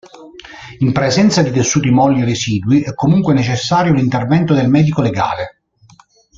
In 0.79 0.93
presenza 0.93 1.43
di 1.43 1.51
tessuti 1.51 1.91
molli 1.91 2.23
residui 2.23 2.81
è 2.81 2.95
comunque 2.95 3.35
necessario 3.35 3.93
l'intervento 3.93 4.55
del 4.55 4.67
medico 4.67 5.03
legale. 5.03 5.61